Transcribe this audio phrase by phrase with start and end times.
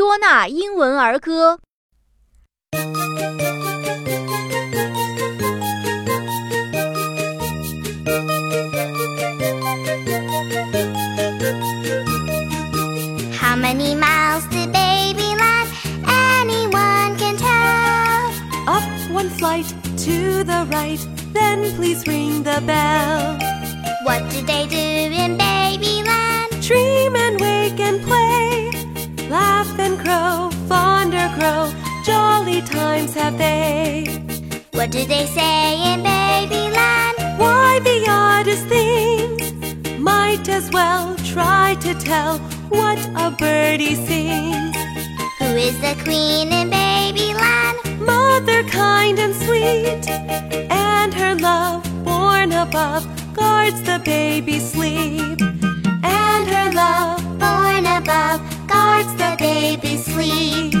[0.00, 1.60] 多纳英文儿歌》。
[13.38, 15.68] How many miles did Babyland?
[16.06, 18.32] Anyone can tell.
[18.66, 19.66] Up one flight
[19.98, 23.36] to the right, then please ring the bell.
[24.06, 25.39] What did they do in
[33.00, 34.04] times have they?
[34.72, 37.38] What do they say in Babyland?
[37.38, 39.98] Why the oddest things?
[39.98, 44.76] Might as well try to tell what a birdie sings.
[45.38, 47.76] Who is the queen in Babyland?
[48.04, 50.08] Mother kind and sweet,
[50.70, 53.04] and her love born above
[53.34, 55.40] guards the baby's sleep.
[56.02, 60.79] And her love born above guards the baby's sleep.